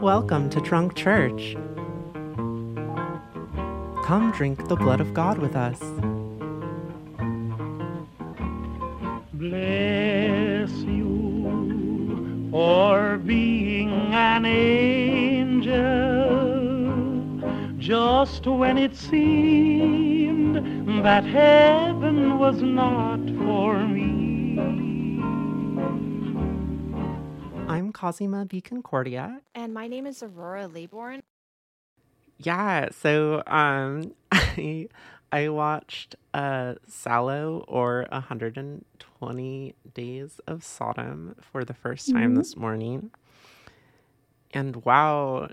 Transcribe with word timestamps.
Welcome 0.00 0.50
to 0.50 0.60
Trunk 0.60 0.96
Church. 0.96 1.54
Come 4.04 4.32
drink 4.36 4.66
the 4.66 4.74
blood 4.74 5.00
of 5.00 5.14
God 5.14 5.38
with 5.38 5.54
us. 5.54 5.78
Bless 9.32 10.70
you 10.82 12.48
for 12.50 13.18
being 13.18 13.92
an 14.12 14.44
angel 14.44 15.84
just 17.78 18.48
when 18.48 18.76
it 18.76 18.96
seemed 18.96 20.56
that 21.04 21.24
heaven 21.24 22.40
was 22.40 22.60
not 22.60 23.20
for 23.46 23.86
me. 23.86 24.13
I'm 27.68 27.92
Cosima 27.92 28.44
B. 28.44 28.60
Concordia. 28.60 29.40
And 29.54 29.72
my 29.72 29.86
name 29.88 30.06
is 30.06 30.22
Aurora 30.22 30.68
Laybourne. 30.68 31.20
Yeah, 32.38 32.88
so 32.90 33.42
um 33.46 34.12
I 34.32 34.88
I 35.32 35.48
watched 35.48 36.16
uh 36.34 36.74
Salò 36.88 37.64
or 37.66 38.06
120 38.10 39.74
Days 39.94 40.40
of 40.46 40.62
Sodom 40.64 41.36
for 41.40 41.64
the 41.64 41.74
first 41.74 42.10
time 42.12 42.34
Mhm. 42.34 42.38
this 42.38 42.56
morning. 42.56 43.10
And 44.52 44.84
wow, 44.84 45.48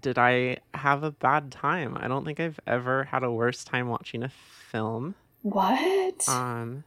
did 0.00 0.18
I 0.18 0.58
have 0.74 1.02
a 1.04 1.12
bad 1.12 1.52
time. 1.52 1.96
I 2.00 2.08
don't 2.08 2.24
think 2.24 2.40
I've 2.40 2.58
ever 2.66 3.04
had 3.04 3.22
a 3.22 3.30
worse 3.30 3.64
time 3.64 3.88
watching 3.88 4.22
a 4.22 4.28
film. 4.28 5.14
What? 5.42 6.26
Um 6.28 6.84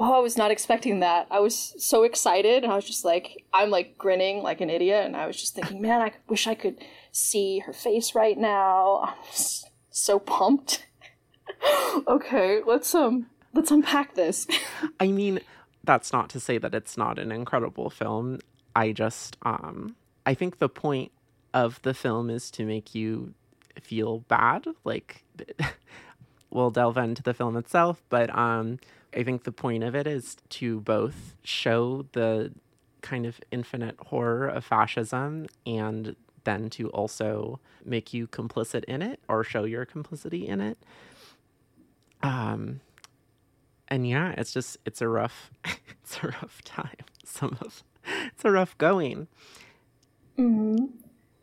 oh, 0.00 0.14
I 0.14 0.18
was 0.20 0.38
not 0.38 0.50
expecting 0.50 1.00
that. 1.00 1.26
I 1.30 1.40
was 1.40 1.74
so 1.78 2.02
excited, 2.04 2.64
and 2.64 2.72
I 2.72 2.76
was 2.76 2.86
just 2.86 3.04
like, 3.04 3.44
I'm 3.52 3.70
like 3.70 3.98
grinning 3.98 4.42
like 4.42 4.60
an 4.62 4.70
idiot, 4.70 5.04
and 5.04 5.14
I 5.14 5.26
was 5.26 5.36
just 5.36 5.54
thinking, 5.54 5.80
man, 5.80 6.00
I 6.00 6.12
wish 6.26 6.46
I 6.46 6.54
could 6.54 6.78
see 7.12 7.58
her 7.60 7.72
face 7.72 8.14
right 8.14 8.38
now. 8.38 9.00
I'm 9.04 9.14
so 9.90 10.18
pumped. 10.18 10.86
okay, 12.08 12.62
let's 12.66 12.94
um, 12.94 13.26
let's 13.52 13.70
unpack 13.70 14.14
this. 14.14 14.46
I 14.98 15.08
mean, 15.08 15.40
that's 15.84 16.12
not 16.12 16.30
to 16.30 16.40
say 16.40 16.56
that 16.58 16.74
it's 16.74 16.96
not 16.96 17.18
an 17.18 17.30
incredible 17.30 17.90
film. 17.90 18.38
I 18.74 18.92
just 18.92 19.36
um 19.42 19.96
I 20.24 20.34
think 20.34 20.58
the 20.58 20.68
point 20.68 21.12
of 21.52 21.82
the 21.82 21.94
film 21.94 22.30
is 22.30 22.50
to 22.52 22.64
make 22.64 22.94
you 22.94 23.34
feel 23.80 24.20
bad. 24.20 24.66
Like 24.84 25.24
we'll 26.50 26.70
delve 26.70 26.96
into 26.96 27.22
the 27.22 27.34
film 27.34 27.56
itself, 27.56 28.02
but 28.08 28.34
um 28.36 28.78
I 29.14 29.22
think 29.22 29.44
the 29.44 29.52
point 29.52 29.82
of 29.84 29.94
it 29.94 30.06
is 30.06 30.36
to 30.50 30.80
both 30.80 31.34
show 31.42 32.06
the 32.12 32.52
kind 33.02 33.26
of 33.26 33.40
infinite 33.50 33.96
horror 33.98 34.46
of 34.46 34.64
fascism 34.64 35.46
and 35.66 36.16
then 36.44 36.70
to 36.70 36.88
also 36.90 37.60
make 37.84 38.12
you 38.12 38.26
complicit 38.26 38.84
in 38.84 39.02
it 39.02 39.20
or 39.28 39.42
show 39.42 39.64
your 39.64 39.84
complicity 39.84 40.46
in 40.46 40.60
it. 40.60 40.78
Um 42.22 42.80
and 43.88 44.06
yeah, 44.08 44.34
it's 44.36 44.52
just 44.52 44.76
it's 44.84 45.00
a 45.00 45.08
rough 45.08 45.50
it's 46.02 46.18
a 46.22 46.28
rough 46.28 46.62
time. 46.64 46.96
Some 47.24 47.56
of 47.60 47.82
it's 48.04 48.44
a 48.44 48.50
rough 48.50 48.76
going. 48.78 49.28
hmm 50.36 50.76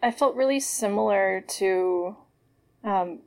I 0.01 0.11
felt 0.11 0.35
really 0.35 0.59
similar 0.59 1.41
to 1.41 2.15
um, 2.83 3.19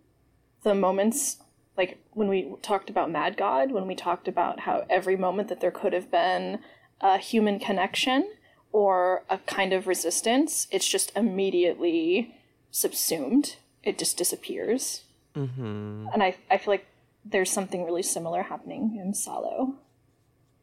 the 0.63 0.75
moments 0.75 1.39
like 1.81 1.97
when 2.13 2.29
we 2.29 2.53
talked 2.61 2.91
about 2.91 3.11
Mad 3.11 3.39
God, 3.39 3.73
when 3.73 3.87
we 3.87 3.95
talked 3.95 4.29
about 4.29 4.61
how 4.61 4.85
every 4.91 5.17
moment 5.17 5.49
that 5.49 5.61
there 5.61 5.71
could 5.71 5.95
have 5.95 6.11
been 6.11 6.59
a 7.01 7.17
human 7.17 7.59
connection 7.59 8.31
or 8.71 9.25
a 9.31 9.39
kind 9.39 9.73
of 9.73 9.87
resistance, 9.87 10.67
it's 10.71 10.87
just 10.87 11.11
immediately 11.17 12.37
subsumed. 12.71 13.57
It 13.83 13.97
just 13.97 14.19
disappears. 14.19 15.05
Mm-hmm. 15.35 16.09
And 16.13 16.23
I, 16.23 16.37
I 16.51 16.59
feel 16.59 16.75
like 16.75 16.87
there's 17.25 17.51
something 17.51 17.87
really 17.87 18.03
similar 18.03 18.43
happening 18.43 18.99
in 19.01 19.15
Salò. 19.15 19.73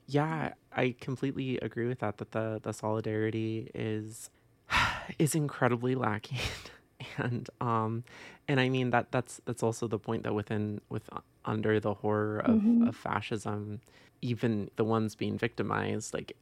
Yeah, 0.05 0.53
I 0.71 0.93
completely 1.01 1.57
agree 1.57 1.87
with 1.87 1.99
that. 1.99 2.19
That 2.19 2.31
the 2.31 2.59
the 2.61 2.73
solidarity 2.73 3.71
is 3.73 4.29
is 5.17 5.33
incredibly 5.33 5.95
lacking, 5.95 6.37
and 7.17 7.49
um, 7.61 8.03
and 8.47 8.59
I 8.59 8.69
mean 8.69 8.89
that 8.91 9.11
that's 9.11 9.41
that's 9.45 9.63
also 9.63 9.87
the 9.87 9.99
point 9.99 10.23
that 10.23 10.33
within 10.33 10.81
with 10.89 11.09
under 11.45 11.79
the 11.79 11.93
horror 11.93 12.39
of, 12.39 12.59
Mhm. 12.59 12.87
of 12.87 12.95
fascism, 12.95 13.79
even 14.21 14.69
the 14.75 14.83
ones 14.83 15.15
being 15.15 15.37
victimized, 15.37 16.13
like 16.13 16.33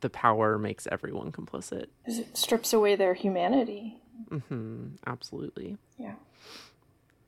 the 0.00 0.10
power 0.10 0.58
makes 0.58 0.86
everyone 0.90 1.32
complicit. 1.32 1.86
It 2.06 2.36
strips 2.36 2.72
away 2.72 2.96
their 2.96 3.14
humanity. 3.14 4.00
hmm 4.48 4.88
Absolutely. 5.06 5.76
Yeah. 5.98 6.14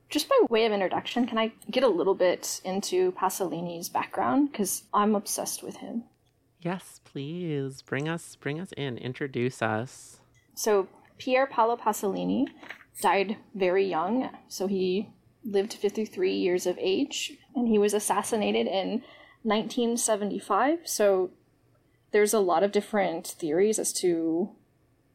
Just 0.08 0.28
by 0.28 0.38
way 0.50 0.64
of 0.66 0.72
introduction, 0.72 1.26
can 1.26 1.36
I 1.36 1.52
get 1.70 1.82
a 1.82 1.88
little 1.88 2.14
bit 2.14 2.60
into 2.64 3.12
Pasolini's 3.12 3.88
background? 3.88 4.52
Because 4.52 4.84
I'm 4.94 5.14
obsessed 5.16 5.62
with 5.64 5.78
him. 5.78 6.04
Yes, 6.60 7.00
please 7.04 7.82
bring 7.82 8.08
us 8.08 8.36
bring 8.36 8.60
us 8.60 8.72
in. 8.76 8.98
Introduce 8.98 9.62
us. 9.62 10.20
So, 10.54 10.88
Pier 11.18 11.46
Paolo 11.46 11.76
Pasolini 11.76 12.46
died 13.00 13.36
very 13.54 13.86
young. 13.86 14.30
So, 14.48 14.66
he 14.66 15.10
lived 15.44 15.74
53 15.74 16.32
years 16.32 16.66
of 16.66 16.78
age, 16.78 17.34
and 17.54 17.68
he 17.68 17.78
was 17.78 17.94
assassinated 17.94 18.66
in 18.66 19.02
1975. 19.42 20.80
So, 20.84 21.30
there's 22.12 22.34
a 22.34 22.40
lot 22.40 22.62
of 22.62 22.72
different 22.72 23.26
theories 23.26 23.78
as 23.78 23.92
to 23.94 24.50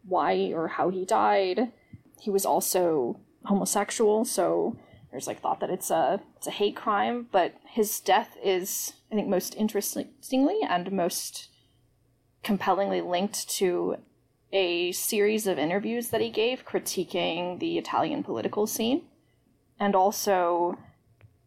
why 0.04 0.52
or 0.54 0.68
how 0.68 0.90
he 0.90 1.06
died. 1.06 1.72
He 2.20 2.30
was 2.30 2.46
also 2.46 3.20
homosexual, 3.46 4.26
so 4.26 4.78
there's 5.12 5.28
like 5.28 5.42
thought 5.42 5.60
that 5.60 5.70
it's 5.70 5.92
a 5.92 6.22
it's 6.38 6.48
a 6.48 6.52
hate 6.52 6.76
crime, 6.76 7.28
but 7.32 7.56
his 7.68 8.00
death 8.00 8.38
is 8.44 8.94
I 9.12 9.16
think 9.16 9.28
most 9.28 9.56
interestingly 9.56 10.60
and 10.68 10.92
most 10.92 11.50
compellingly 12.44 13.02
linked 13.02 13.50
to 13.58 13.98
a 14.54 14.92
series 14.92 15.48
of 15.48 15.58
interviews 15.58 16.10
that 16.10 16.22
he 16.22 16.30
gave 16.30 16.66
critiquing 16.66 17.60
the 17.60 17.78
Italian 17.78 18.24
political 18.24 18.68
scene. 18.68 19.04
And 19.80 19.96
also, 19.96 20.78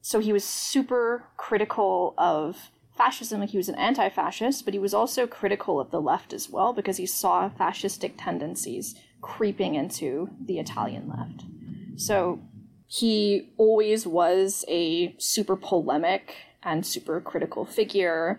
so 0.00 0.20
he 0.20 0.32
was 0.32 0.44
super 0.44 1.24
critical 1.36 2.14
of 2.18 2.70
fascism, 2.96 3.40
like 3.40 3.50
he 3.50 3.56
was 3.56 3.68
an 3.68 3.74
anti 3.74 4.08
fascist, 4.08 4.64
but 4.64 4.74
he 4.74 4.80
was 4.80 4.94
also 4.94 5.26
critical 5.26 5.80
of 5.80 5.90
the 5.90 6.00
left 6.00 6.32
as 6.32 6.48
well 6.48 6.72
because 6.72 6.96
he 6.96 7.06
saw 7.06 7.48
fascistic 7.48 8.14
tendencies 8.18 8.94
creeping 9.20 9.74
into 9.74 10.30
the 10.40 10.58
Italian 10.58 11.08
left. 11.08 11.44
So 11.96 12.40
he 12.86 13.52
always 13.56 14.06
was 14.06 14.64
a 14.68 15.14
super 15.18 15.56
polemic 15.56 16.36
and 16.62 16.86
super 16.86 17.20
critical 17.20 17.64
figure 17.64 18.38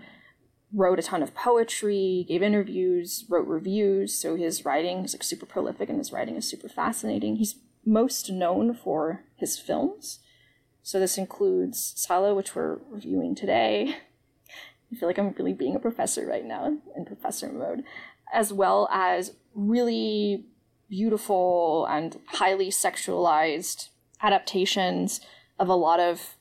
wrote 0.75 1.00
a 1.00 1.03
ton 1.03 1.24
of 1.24 1.34
poetry, 1.34 2.25
gave 2.28 2.44
interviews, 2.44 3.25
wrote 3.30 3.47
reviews. 3.47 4.13
So 4.13 4.36
his 4.36 4.66
writing 4.66 5.06
is 5.06 5.13
like 5.13 5.24
super 5.24 5.46
prolific 5.46 5.90
and 5.90 5.97
his 5.97 6.12
writing 6.12 6.36
is 6.36 6.50
super 6.50 6.68
fascinating. 6.68 7.38
He's 7.38 7.56
most 7.86 8.30
known 8.30 8.74
for 8.74 9.24
his 9.35 9.58
films. 9.58 10.19
So 10.84 11.00
this 11.00 11.18
includes 11.18 11.96
Salò, 11.97 12.35
which 12.35 12.56
we're 12.56 12.80
reviewing 12.90 13.35
today. 13.35 13.96
I 14.91 14.96
feel 14.96 15.08
like 15.08 15.18
I'm 15.18 15.34
really 15.38 15.53
being 15.53 15.75
a 15.75 15.80
professor 15.80 16.28
right 16.28 16.46
now 16.46 16.78
in 16.96 17.06
professor 17.06 17.52
mode, 17.52 17.84
as 18.34 18.52
well 18.52 18.90
as 18.91 19.31
really 19.53 20.46
beautiful 20.90 21.88
and 21.90 22.19
highly 22.28 22.68
sexualized 22.68 23.90
adaptations 24.22 25.22
of 25.58 25.69
a 25.69 25.75
lot 25.75 26.00
of 26.00 26.35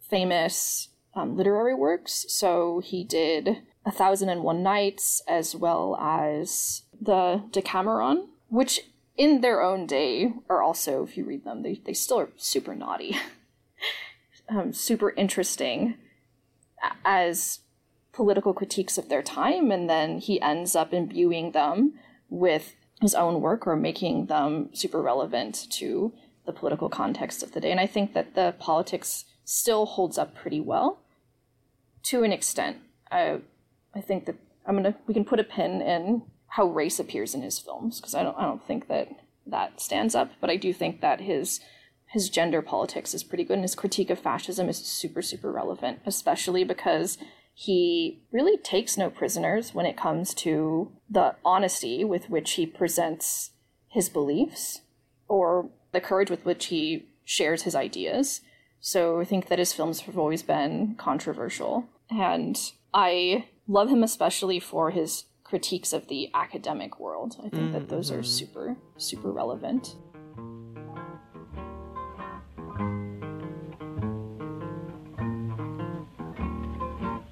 famous 0.00 0.88
um, 1.16 1.36
literary 1.36 1.74
works. 1.74 2.26
So 2.28 2.80
he 2.84 3.02
did 3.02 3.62
A 3.84 3.90
Thousand 3.90 4.28
and 4.28 4.42
One 4.42 4.62
Nights, 4.62 5.22
as 5.26 5.56
well 5.56 5.96
as 5.96 6.82
the 7.00 7.42
Decameron, 7.50 8.28
which 8.48 8.80
in 9.16 9.40
their 9.40 9.62
own 9.62 9.86
day 9.86 10.34
are 10.48 10.62
also, 10.62 11.02
if 11.02 11.16
you 11.16 11.24
read 11.24 11.44
them, 11.44 11.62
they, 11.62 11.80
they 11.84 11.94
still 11.94 12.20
are 12.20 12.28
super 12.36 12.74
naughty, 12.74 13.16
um, 14.48 14.72
super 14.72 15.10
interesting 15.10 15.94
as 17.04 17.60
political 18.12 18.52
critiques 18.52 18.98
of 18.98 19.08
their 19.08 19.22
time. 19.22 19.70
And 19.70 19.88
then 19.88 20.18
he 20.18 20.40
ends 20.40 20.76
up 20.76 20.92
imbuing 20.92 21.52
them 21.52 21.94
with 22.28 22.74
his 23.00 23.14
own 23.14 23.40
work 23.40 23.66
or 23.66 23.76
making 23.76 24.26
them 24.26 24.68
super 24.72 25.00
relevant 25.00 25.66
to 25.70 26.12
the 26.44 26.52
political 26.52 26.88
context 26.88 27.42
of 27.42 27.52
the 27.52 27.60
day. 27.60 27.70
And 27.70 27.80
I 27.80 27.86
think 27.86 28.12
that 28.12 28.34
the 28.34 28.54
politics 28.58 29.24
still 29.44 29.86
holds 29.86 30.18
up 30.18 30.34
pretty 30.34 30.60
well 30.60 31.00
to 32.06 32.22
an 32.22 32.32
extent. 32.32 32.78
I 33.10 33.40
I 33.94 34.00
think 34.00 34.26
that 34.26 34.36
I'm 34.66 34.76
gonna 34.76 34.96
we 35.06 35.14
can 35.14 35.24
put 35.24 35.40
a 35.40 35.44
pin 35.44 35.80
in 35.80 36.22
how 36.48 36.66
race 36.66 36.98
appears 36.98 37.34
in 37.34 37.42
his 37.42 37.58
films 37.58 38.00
because 38.00 38.14
I 38.14 38.22
don't 38.22 38.36
I 38.38 38.42
don't 38.42 38.66
think 38.66 38.88
that 38.88 39.08
that 39.46 39.80
stands 39.80 40.14
up, 40.14 40.30
but 40.40 40.50
I 40.50 40.56
do 40.56 40.72
think 40.72 41.00
that 41.00 41.20
his 41.20 41.60
his 42.06 42.30
gender 42.30 42.62
politics 42.62 43.14
is 43.14 43.24
pretty 43.24 43.44
good 43.44 43.54
and 43.54 43.62
his 43.64 43.74
critique 43.74 44.10
of 44.10 44.18
fascism 44.18 44.68
is 44.68 44.78
super 44.78 45.22
super 45.22 45.52
relevant, 45.52 46.00
especially 46.06 46.64
because 46.64 47.18
he 47.58 48.22
really 48.30 48.58
takes 48.58 48.98
no 48.98 49.08
prisoners 49.08 49.74
when 49.74 49.86
it 49.86 49.96
comes 49.96 50.34
to 50.34 50.92
the 51.08 51.34
honesty 51.44 52.04
with 52.04 52.28
which 52.28 52.52
he 52.52 52.66
presents 52.66 53.50
his 53.88 54.08
beliefs 54.10 54.82
or 55.26 55.70
the 55.92 56.00
courage 56.00 56.30
with 56.30 56.44
which 56.44 56.66
he 56.66 57.08
shares 57.24 57.62
his 57.62 57.74
ideas. 57.74 58.42
So 58.80 59.20
I 59.20 59.24
think 59.24 59.48
that 59.48 59.58
his 59.58 59.72
films 59.72 60.00
have 60.00 60.18
always 60.18 60.42
been 60.42 60.94
controversial. 60.96 61.88
And 62.10 62.58
I 62.94 63.46
love 63.66 63.88
him 63.88 64.02
especially 64.02 64.60
for 64.60 64.90
his 64.90 65.24
critiques 65.44 65.92
of 65.92 66.08
the 66.08 66.30
academic 66.34 66.98
world. 66.98 67.36
I 67.44 67.48
think 67.48 67.72
that 67.72 67.88
those 67.88 68.10
are 68.10 68.16
mm-hmm. 68.16 68.24
super, 68.24 68.76
super 68.96 69.30
relevant. 69.30 69.96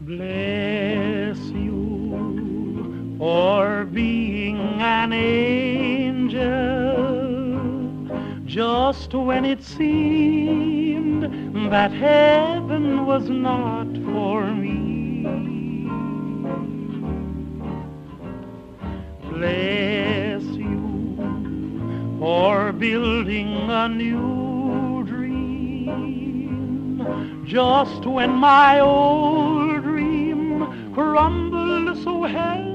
Bless 0.01 1.39
you 1.39 3.17
for 3.19 3.85
being 3.87 4.59
an 4.81 5.13
angel 5.13 6.84
just 8.55 9.13
when 9.13 9.45
it 9.45 9.61
seemed 9.65 11.25
that 11.73 11.91
heaven 11.91 13.05
was 13.05 13.29
not 13.29 13.89
for 14.07 14.47
me. 14.55 15.25
Bless 19.29 20.45
you 20.45 21.17
for 22.21 22.71
building 22.71 23.49
a 23.71 23.89
new 23.89 25.03
dream 25.05 26.15
just 27.45 28.07
when 28.07 28.31
my 28.31 28.79
old 28.79 29.83
dream 29.83 30.93
crumbled 30.95 31.99
so 32.05 32.23
heavy 32.23 32.74